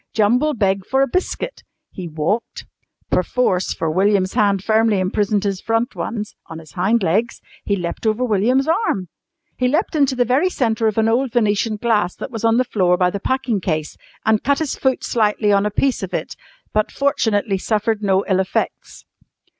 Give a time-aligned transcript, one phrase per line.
[0.15, 2.65] Jumble begged for a biscuit, he walked
[3.11, 8.07] (perforce, for William's hand firmly imprisoned his front ones) on his hind legs, he leapt
[8.07, 9.09] over William's arm.
[9.59, 12.63] He leapt into the very centre of an old Venetian glass that was on the
[12.63, 13.95] floor by the packing case
[14.25, 16.35] and cut his foot slightly on a piece of it,
[16.73, 19.05] but fortunately suffered no ill effects.